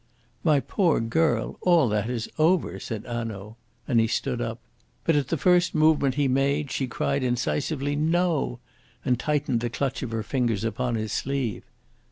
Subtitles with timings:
[0.43, 3.55] "My poor girl, all that is over," said Hanaud.
[3.87, 4.59] And he stood up.
[5.03, 8.57] But at the first movement he made she cried incisively, "No,"
[9.05, 11.65] and tightened the clutch of her fingers upon his sleeve.